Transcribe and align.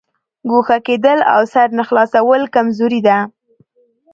ګوښه 0.49 0.77
کېدل 0.87 1.19
او 1.33 1.41
سر 1.53 1.67
نه 1.77 1.83
خلاصول 1.87 2.41
کمزوري 2.55 3.01
ده. 3.07 3.17